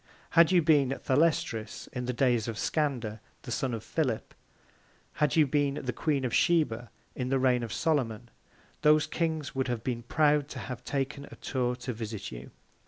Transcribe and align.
Had 0.31 0.51
you 0.51 0.63
been 0.63 0.97
Thalestris 1.03 1.85
in 1.93 2.05
the 2.05 2.11
Days 2.11 2.47
of 2.47 2.55
Scander, 2.57 3.19
the 3.43 3.51
Son 3.51 3.71
of 3.71 3.83
Philip; 3.83 4.33
had 5.21 5.35
you 5.35 5.45
been 5.45 5.75
the 5.75 5.93
Queen 5.93 6.25
of 6.25 6.33
Sheba, 6.33 6.89
in 7.15 7.29
the 7.29 7.37
Reign 7.37 7.61
of 7.61 7.71
Solomon, 7.71 8.31
those 8.81 9.05
Kings 9.05 9.53
would 9.53 9.67
have 9.67 9.83
been 9.83 10.01
proud 10.01 10.47
to 10.47 10.57
have 10.57 10.83
taken 10.83 11.25
a 11.25 11.35
Tour 11.35 11.75
to 11.75 11.93
visit 11.93 12.31
you. 12.31 12.49